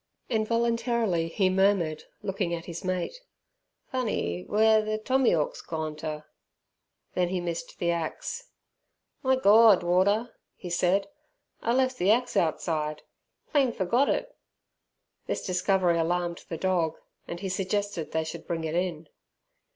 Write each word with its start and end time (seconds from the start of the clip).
Involuntarily 0.29 1.27
he 1.27 1.47
murmured, 1.51 2.05
looking 2.23 2.55
at 2.55 2.65
his 2.65 2.83
mate, 2.83 3.21
"Funny 3.91 4.43
w'ere 4.45 4.83
ther 4.83 4.97
tommy'awk's 4.97 5.61
gone 5.61 5.95
ter!" 5.95 6.25
Then 7.13 7.27
he 7.27 7.39
missed 7.39 7.77
the 7.77 7.91
axe. 7.91 8.47
"My 9.21 9.35
Gord, 9.35 9.83
Warder!" 9.83 10.33
he 10.55 10.71
said, 10.71 11.07
"I 11.61 11.73
lef' 11.73 11.97
the 11.97 12.09
axe 12.09 12.35
outside; 12.35 13.03
clean 13.51 13.71
forgot 13.71 14.09
it!" 14.09 14.35
This 15.27 15.45
discovery 15.45 15.99
alarmed 15.99 16.45
the 16.49 16.57
dog, 16.57 16.97
and 17.27 17.39
he 17.39 17.49
suggested 17.49 18.11
they 18.11 18.23
should 18.23 18.47
bring 18.47 18.63
it 18.63 18.73
in. 18.73 19.07